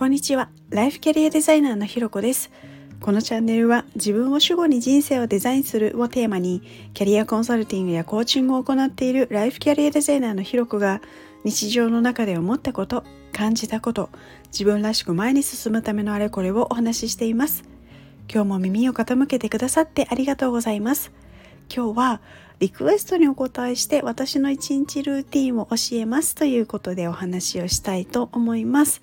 [0.00, 0.48] こんにちは。
[0.70, 2.50] ライフキャリアデザイナーのひろこです。
[3.02, 6.62] このチャンネルは自分を主語に人生をデザインするをテーマに
[6.94, 11.02] キャリアコンサルティングやコーチングを行っているライフキャリアデザイナーのひろこが
[11.44, 13.04] 日常の中で思ったこと、
[13.34, 14.08] 感じたこと、
[14.46, 17.64] 自分らしく前に進むためのあれこれをお話ししています。
[18.32, 21.12] 今日も耳を傾けてくださってありがとうございます。
[21.68, 22.20] 今日は
[22.58, 29.02] リクエストにお答えして私の一日ルーティンを教えますということでお話をしたいと思います。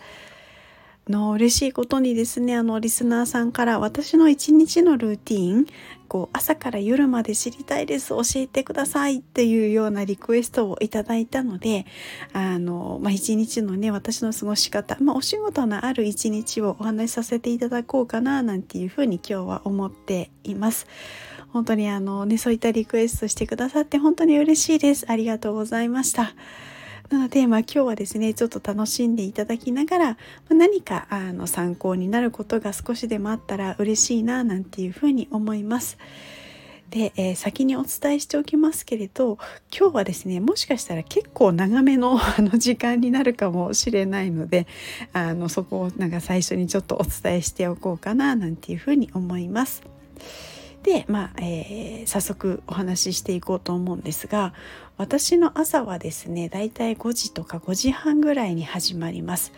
[1.10, 5.66] の嬉しいことにですねあのリスナーさんから私の一日のルーティン
[6.08, 11.86] こう朝から夜まで知りたいです教えてくださいっていうようなリクエストをいただいたので
[12.34, 20.88] あの、まあ、一日のね私の過ごし方、まあ、お仕事のある一日をお話しさせていただこうかななんていうふうに今日は思っています。
[21.54, 25.06] 本当にあのねそういったリクエストしてくださって本当に嬉しいです。
[25.10, 26.34] ありがとうございました。
[27.10, 30.18] なので、まあ、今日はですねちょっと楽しんでいただきながら、
[30.50, 35.98] 何かあの参考になることが少しでもあったら嬉しいななんていうふうに思います。
[36.90, 39.38] で、えー、先にお伝えしておきますけれど
[39.78, 44.68] 今日はですねもしかしたら結構長めの あの時間になるかもしれないので
[45.14, 49.84] あのそこをなんか最初にちょっとお伝えしておこうかななんていうふうに思います。
[50.88, 54.54] で、まあえー、早速お話ししていこうと思うんですが
[54.96, 59.52] 私の朝はですねだいたい5時とか5時半ぐらいに始まります。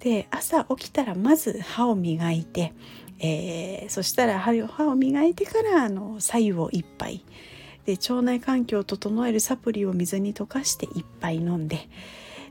[0.00, 2.72] で朝起きたらまず歯を磨いて、
[3.18, 7.24] えー、そしたら歯を磨いてからあの白湯を1杯
[7.84, 11.90] で腸内環境を整えるサプリを水に溶かして1杯飲んで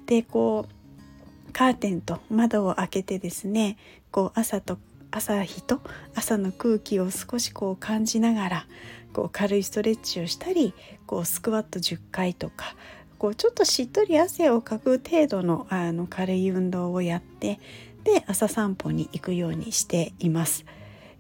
[0.06, 3.78] でこうカーテンと窓を開けてですね
[4.12, 4.78] こう朝と
[5.12, 5.82] 朝日と
[6.16, 8.68] 朝の空気を少しこう感じながら
[9.14, 10.74] こう軽いストレッチをしたり
[11.06, 12.76] こうスクワット10回とか
[13.18, 17.60] こうちょっとしっとり汗をかく程度のあの軽い運動をやって
[18.04, 20.66] で朝散歩に行くようにしています。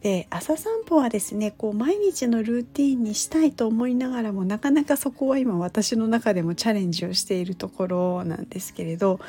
[0.01, 9.19] で朝散歩はですねこう毎日のルーティンにしたいと思いながらもなかなかそこは今私の中でもチャレンジをしているところなんですけれど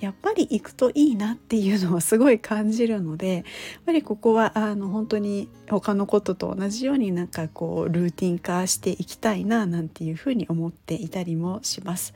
[0.00, 3.44] やっぱり行くといいなっていうのはすごい感じるのでやっ
[3.84, 12.14] ぱりここはあの本当に他のことと同じようになんかこうルーティン化していきたいななんていうふうに思っていたりもします。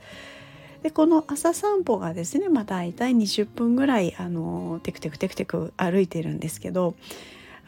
[0.81, 6.95] でこの朝散歩がですねまあ大体20分ぐらいあのテクテクテクテク歩いてるんですけど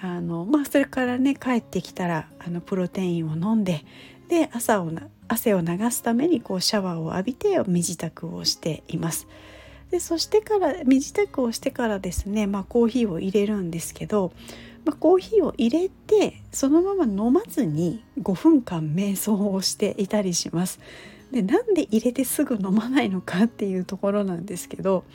[0.04, 3.86] あのまあそれからね帰ってきたらあのプロテインを飲んで
[4.30, 4.92] で朝を
[5.28, 9.28] 汗を流すためにこうシャワーを浴びて身支度をしています。
[9.92, 14.32] でそしてから身支度をしてからですね、まあ、コーヒーを入れるんですけど、
[14.86, 20.80] まあ、コーヒーを入れてそのまま飲まずに5分間瞑想をしていたりします。
[21.32, 25.06] でなんで入れてすぐ飲まないのかっていうところなんですけど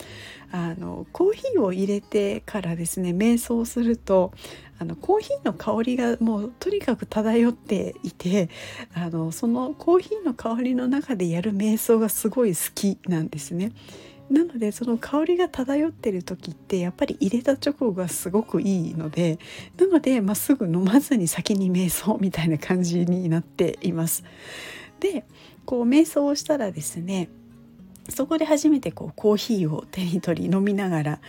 [0.51, 4.31] あのコーヒーを入れてからですね瞑想すると
[4.79, 8.49] あのコーヒーの香りがもうとにかく漂っていて
[8.93, 13.71] あのそのコーヒーの香りの中でやる瞑想がすごい好きなんですね。
[14.29, 19.39] なのでその香りが漂ってる時ってやっぱり入れた直後がすごくいいので
[19.77, 24.23] なので、まあ、すぐ飲まずに先に瞑想みたいな感じになっています。
[24.99, 25.25] で
[25.65, 27.29] こう瞑想をしたらですね
[28.09, 31.19] そこで初めてこうコーヒーを手に取り飲みながら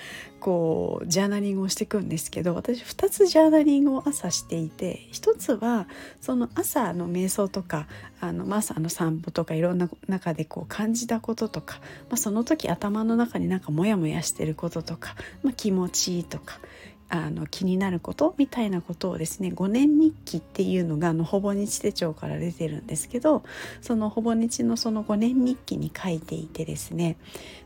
[0.41, 5.89] こうジャーナリングをしていくんですけど私2つジャーナリングを朝していて1つは
[6.21, 7.89] その朝の瞑想とか
[8.21, 16.61] あの、まあ、朝の散歩とかいろんな中でこう感じたこととか、まあ、その時頭の中になんかモヤモヤしてることとか、まあ、気持ちいいとか
[17.11, 23.43] あの気になることみたいなことをですね5年日記っていうのがあのほぼ日手帳から出てるんですけど
[23.81, 27.17] そのほぼ日のその5年日記に書いていてですね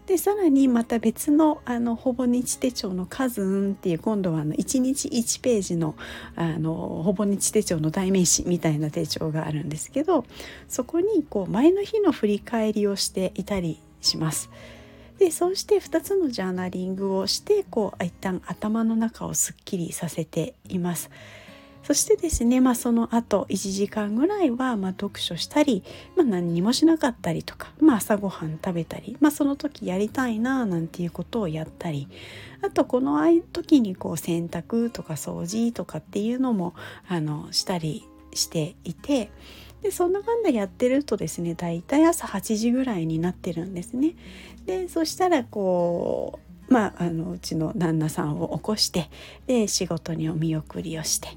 [0.06, 5.96] でさらにまた別のあのほぼ日手帳の「数ん」っていう今度はあの1日1ページの
[6.36, 10.24] あのほぼ日手帳の代名詞みたいな手帳があるんですけど
[10.68, 14.50] そこにこう前の日の振り返りをしていたりします。
[15.22, 21.10] でそうして2つのジャーナリングをしてこう一旦頭の中をすっきりさせています。
[21.84, 25.84] そしてですね、まあ、その後1時間ぐらいはま読書したり、
[26.16, 32.08] まあ、何にもしなかったりとか、まあ、朝ごはん食べたり、まあ、その時やりたいななんていうことをやったり
[32.60, 33.20] あとこの
[33.52, 36.74] 時にこう洗濯とか掃除とかっていうのも
[37.08, 39.30] あのしたりしていて
[39.82, 44.14] でそんな感じでやってるとですねだいたい朝8時ぐらいになってるんですね。
[44.64, 46.38] でそしたらこ
[46.68, 49.10] うまああのうちの旦那さんを起こして
[49.46, 51.28] で仕事にお見送りをして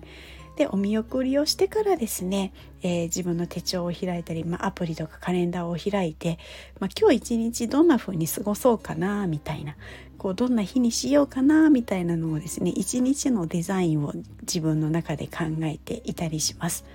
[0.55, 6.39] でお見送りをしてからですね、えー、自分の手帳を開いたり、まあ、アプリとかカレンダーを開いて、
[6.79, 9.75] まあ、今日一日どんな風に過ごそうかなみたいな
[10.17, 16.85] こうどんな日にしようかなみたいなのをですね一日のデザインを自分の中で考えていたりします。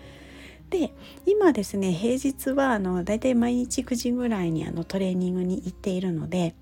[0.70, 0.92] で
[1.26, 6.54] 今ですね平日はあのだいたい毎日9時ぐらいにあのトレーニングに行っているので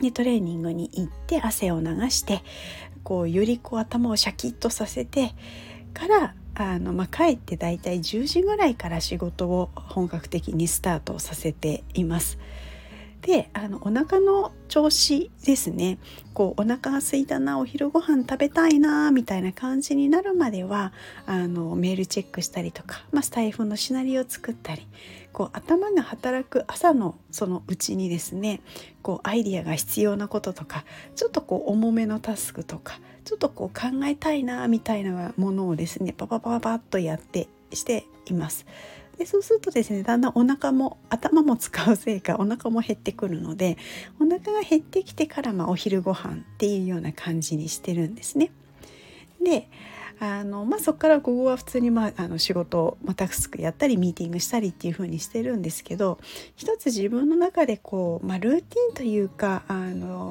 [0.00, 2.42] でトレーニングに行って汗を流して
[3.04, 5.32] こうよりこう頭をシャキッとさせて
[5.94, 12.38] からあの、まあ、帰ってだいたい10時ぐらいから仕事を本格的にスタートさせています。
[13.22, 15.98] であのお腹の調子ですね
[16.32, 20.92] こうお腹が空いたなお昼ご飯食べたいなみたいな感じになるまでは
[21.26, 24.86] あのメールチェックしたりとか、まあ、スタイフのシナリオを作ったり
[25.32, 28.62] こう頭が働く朝のそのうちにですね
[29.02, 30.84] こうアイディアが必要なこととか
[31.14, 38.66] ちょっとこう重めのタスクとかちょっとこう考えたいなみたいなものをですねパパパパッとやってしています。
[39.20, 43.76] でそうするとですねだんだんお腹も頭も使うせいかお腹も減ってくるので
[44.18, 48.50] お腹が減ってきてからまあお昼ご飯っていうような感じにしてるんですね。
[49.44, 49.68] で
[50.20, 56.18] あの、まあ、そこから午後は普通に、まあ、あの仕事を、まあ、タスクやったりミーティングしたりっていう風にしてるんですけど
[56.56, 60.29] 一つ自分の中でこう、まあ、ルーティンというかあの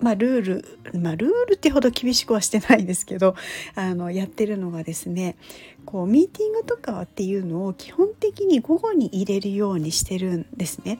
[0.00, 3.34] まあ、ルール、まあ、ルールってほど厳しくはしてないですけど
[3.74, 5.36] あのやってるのがですね
[5.84, 10.98] こうミーティングとかっていうのを基本的に午後に入れるようにしてるんですね。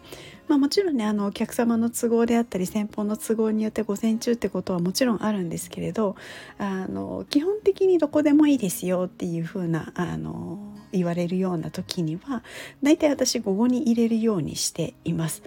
[0.48, 6.14] まあ、もちろんねあのお客様の都合であったり先方の都合によって午前中ってことはもちろんあるんですけれど
[6.58, 10.58] あの基本的にどこでもいいですよっていうふうなあの
[10.92, 12.44] 言われるような時には
[12.80, 15.42] だいたい私午後に入れるようにしています。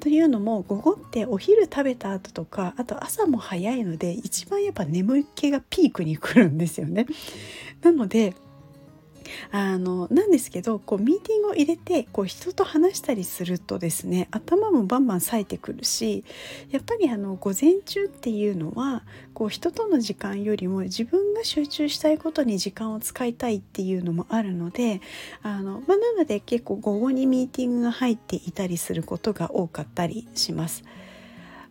[0.00, 7.06] というのも午後ってお昼食べた後とかあと朝も早いので一番やっぱ眠気がピークに来るんですよね。
[7.82, 8.34] なので
[9.50, 16.24] あのなんですけどこうミーティングを入れてこう人と話したりするとですね頭もバンバン冴えてくるし
[16.70, 19.02] やっぱりあの午前中っていうのは
[19.34, 25.00] こう人との時間よりも自分が集中したいことに時間を使いたいっていうのもあるので
[25.42, 30.84] あの、まあ、なので結構午後にミーティングが入っていたりすることが多かったりします。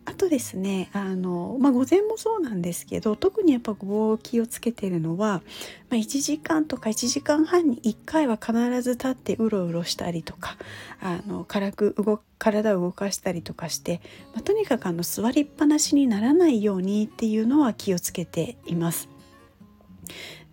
[0.08, 5.42] あとですねあの、まあ、午前もそうなんですけど特にやっぱご気をつけてるのは、
[5.90, 10.56] まあ、1時間とか1時間半に1回は必ず立ってうろうろしたりとか
[11.02, 14.00] あの軽く動体を動かしたりとかして、
[14.32, 19.10] まあ、とにかくあの座りっぱなしにならないようにっていうのは気をつけています。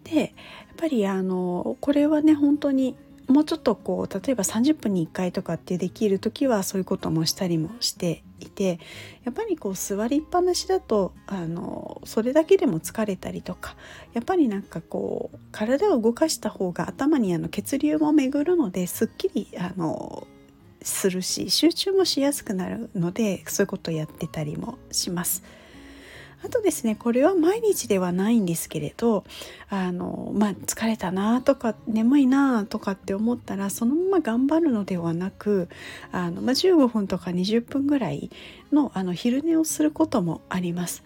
[0.04, 0.30] でやっ
[0.76, 2.98] ぱりあのこれはね本当に
[3.28, 8.80] もうちょっとこう例えば30分に1回とかってできる時はそういうこともしたりもしていて
[9.24, 13.76] やっぱりこう座りっぱなしだとあのそれだけでも疲れたりとか
[14.14, 20.28] やっぱりなんかこう体を動かした方が頭にあの血流も巡るのですっきりあの
[20.82, 25.44] するし集中もしやすくなるのでそういうことをやってたりもします。
[26.44, 29.24] あとですねこれは毎日ではないんですけれど
[29.70, 35.70] あの、まあ、疲れたなとか眠いなとかって思ったらそのまま頑張るのではなく
[36.12, 38.30] あの、まあ、15分とか20分ぐらい
[38.72, 41.04] のあの昼寝をすることもあります。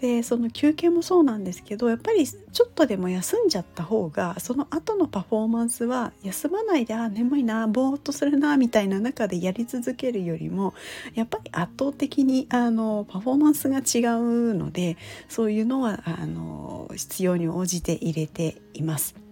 [0.00, 10.72] でその休憩もそうなんですけどやっぱりちょっとでも休んじゃった方がその後のパフォーマンスは休まないであ眠いなぼーっとするなみたいな中でやり続けるよりも
[11.14, 14.96] やっぱり圧倒的にあのパフォーマンスが違うので
[15.28, 19.29] そういうのはあの必要に応じて入れています。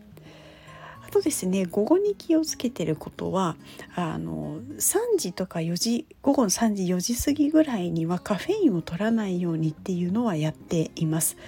[1.08, 3.56] あとですね午後に気をつけてることは
[3.94, 11.38] あの3時とか4時午後の3時4時過ぎぐらいにはカフェインを取らないようにっていうのはやっています。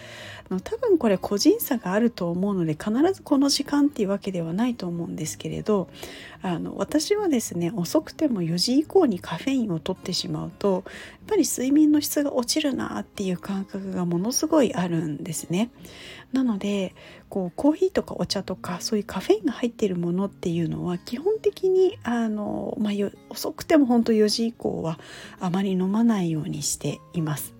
[0.49, 5.89] 多分これ個人差があると思うので必ずこの時間っていうわけではないと思うんですけれど
[6.43, 10.83] あの私はですね遅くても4時以降にカフェインを取ってしまうとやっ
[11.27, 15.71] ぱり睡眠の質が落ちるなっていう感覚がものすごいあるんですね。
[16.33, 16.95] なので
[17.29, 22.93] こうコーヒーとかお茶とかそういうカフェインが入っているものっていうのは基本的にあの、まあ、
[23.29, 24.99] 遅くても本当4時以降は
[25.41, 27.60] あまり飲まないようにしています。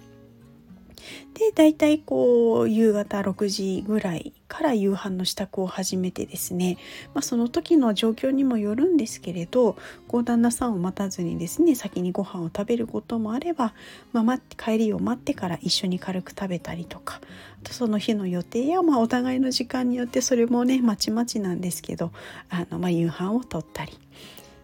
[1.35, 6.77] で大体こう夕方6時ぐらいから夕飯の支度を始めてですね、
[7.15, 9.77] まあ、その時の状況にもよるんですけれど
[10.09, 13.75] こう旦那さんを待たずにですね先にご飯を食べることもあれば、
[14.13, 17.21] まあ、待って帰りを待ってから一緒に軽く食べたりとか
[17.63, 22.13] あとその日の予定や、まあ、お互いの時間によってそれもねまちまちなんですけど
[22.49, 23.99] あの、ま、夕飯をとったり。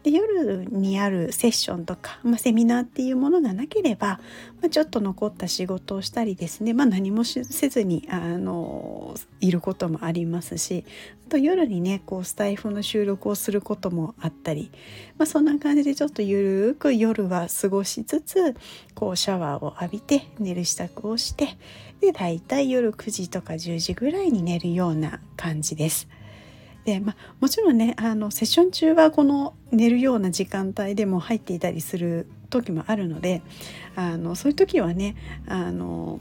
[0.07, 4.21] で夜にあるセッションとか、まあ、セミナーっていうものがなければ、
[4.63, 10.85] まあ、ちょっと残った仕事をしたりですね、まあ、何もせずにあのいることもありますし
[11.27, 14.71] あと夜にねこうスタイフの収録をすることもあったり、
[15.19, 18.55] まあ、そんな感じでちょっとゆるく夜は過ごしつつ
[18.95, 21.59] こうシャワーを浴びて寝る支度をして
[22.01, 26.07] でだいたい夜9時とか10時ぐらいに寝るような感じです。
[26.87, 33.43] でまあ、もちろんねあのセッション中はこの寝るような時間帯でも入っていたりする時もあるので
[33.97, 35.16] あのそういう時はね
[35.49, 36.21] あの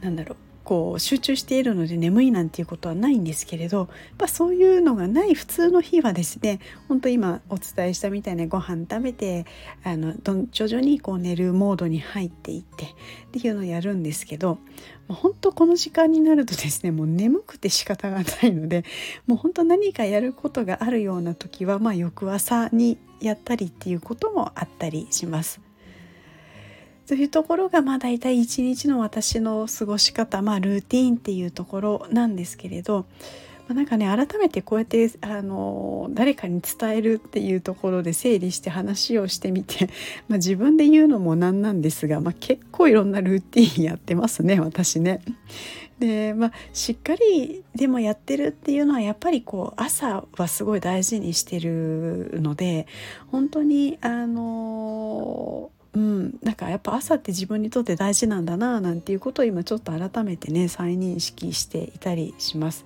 [0.00, 9.46] なんだろうこう集中しているので眠いなんていうことはないんですけれどやっぱそういうのがない普通の日はですね本当今お伝えしたみたいなご飯食べて
[9.82, 10.14] あの
[10.52, 12.88] 徐々にこう寝るモードに入っていってっ
[13.32, 14.58] ていうのをやるんですけど
[15.08, 18.84] 本当この時間になるとですねもう眠くて仕方がないので
[19.26, 25.60] もう本当何かやることがあるような時は、まあ、翌朝にやったりっていうこともあったりします。
[27.10, 33.04] というところがまあ大体一日の私の過ごし方、まあ、ルーティンっていうところなんですけれど、
[33.66, 39.90] まあ、なんかね改めてこうやってあの誰かに伝えるっていうところで整理して話をしてみて、
[40.28, 45.20] まあ、自分で言うのもなんなんですが、まあ、結構いろんなルーティンやってますね私ね。
[45.98, 52.86] でまあしっかりでもやってるっていうのはやっぱりこう朝はすごい大事にしてるので
[53.32, 62.84] 本当にあのうん、なんかやっぱ朝って自分にとって大事なんだななんていうことを今ちょっと改めてね再認識していたりします。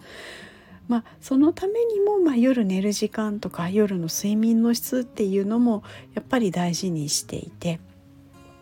[0.89, 5.83] まあ、そのためにも、まあ、夜寝る時間とか夜の睡眠の質っていうのも
[6.15, 7.81] やっぱり大事にしていて。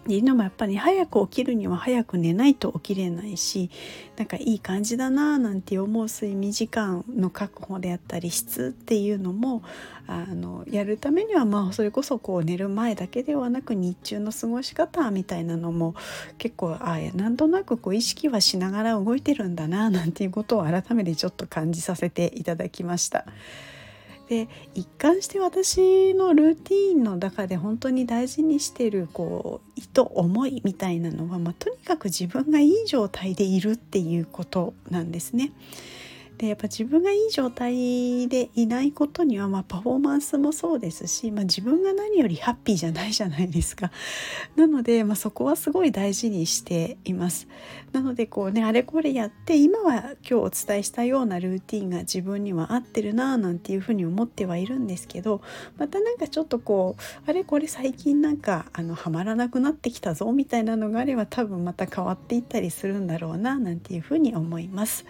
[0.02, 3.70] っていうのもやっぱり早く起きるには早く寝ないと起きれないし
[4.16, 9.62] なんかいい感じだななんて思う睡眠時間の確保であったり質っていうのも
[10.08, 15.94] あのやるためにはまあそれこそこう寝る前だけではなく日中の過ごし方みたいなのも
[16.36, 23.24] 結構あなんとなくこう意識はしながら動いてるんだななんていうことを改めてちょっと感じさせていただきました。
[24.32, 35.52] で一貫して私のルーティンの中で本当に大事にしてるこう意図思いみたいなのは、まあ、とにかく自分がいい状態でいるっていうことなんですね。
[36.42, 43.92] でやっぱ自分がいい状態でいないことには、まあ、パフォーマンスもそうですし、まあ、自分が何よりハッピーじゃないじゃないですか。
[44.56, 47.46] なので、まあ、そこはすごい大事にしています。
[47.92, 55.42] なのでこうねあれこれやって今は今日お伝えしたようなルーティンが自分には合ってるななんていうふうに思ってはいるんですけど
[55.78, 65.04] またなんかちょっとこうあれこれ最近なんかあのはまらなくなってきたぞみたいなのがあれば多分また変わっていったりするんだろうななんていうふうに思います。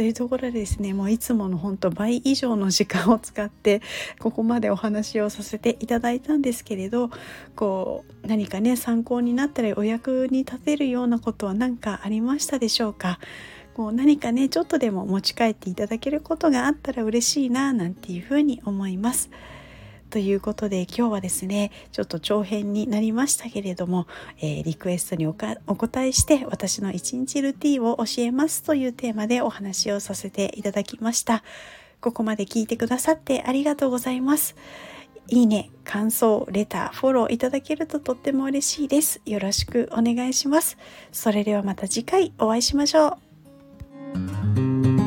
[0.00, 3.82] というところでですねもういつもの本当倍以上の時間を使って
[4.18, 7.10] ここまでお話をさせていただいたんですけれど
[7.54, 13.18] こう何かね参考になったりお役に立てるようなことは何かありましたでしょうか？
[13.74, 19.28] こう何かねちょっとでも持ち帰っていただけることがあったら嬉しいななんていうふうに思います。
[20.10, 24.06] ということで今日はですねちょっと長編になりましたけれども、
[24.38, 31.44] えー、リクエストにお答えして私の一日ルーティンを教えますというテーマでお話をさせていただきました
[32.00, 34.56] ここまで聞いてくださってありがとうございます
[35.28, 39.20] いいね、感想、レター、フォローいただけるととっても嬉しいです。
[39.24, 40.76] よろしくお願いします。
[41.12, 43.18] それではまた次回お会いしましょ
[44.96, 44.99] う。